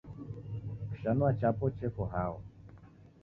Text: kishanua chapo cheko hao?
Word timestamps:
kishanua 0.89 1.33
chapo 1.33 1.69
cheko 1.69 2.05
hao? 2.05 2.41